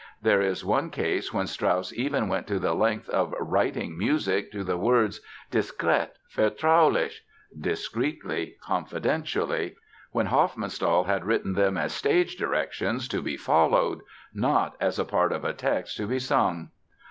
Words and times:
There 0.19 0.41
is 0.41 0.65
one 0.65 0.89
case 0.89 1.31
when 1.31 1.45
Strauss 1.45 1.93
even 1.93 2.27
went 2.27 2.47
to 2.47 2.57
the 2.57 2.73
length 2.73 3.07
of 3.09 3.35
writing 3.39 3.95
music 3.95 4.51
to 4.51 4.63
the 4.63 4.75
words 4.75 5.21
"diskret, 5.51 6.13
vertraulich" 6.33 7.21
("discreetly, 7.55 8.55
confidentially") 8.63 9.75
when 10.11 10.25
Hofmannsthal 10.29 11.03
had 11.05 11.23
written 11.23 11.53
them 11.53 11.77
as 11.77 11.93
stage 11.93 12.35
directions 12.35 13.07
to 13.09 13.21
be 13.21 13.37
followed 13.37 14.01
not 14.33 14.75
as 14.79 14.97
part 15.03 15.31
of 15.31 15.45
a 15.45 15.53
text 15.53 15.97
to 15.97 16.07
be 16.07 16.17
sung! 16.17 16.71